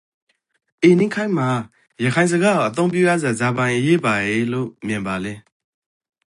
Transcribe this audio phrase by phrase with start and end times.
[0.85, 1.49] အေနိခေတ်မှာ
[2.03, 5.35] ရခိုင်စကားကိုအသုံးပြုရစွာဇာပိုင်အရေးပါယေလို့ မြင်ပါလဲ?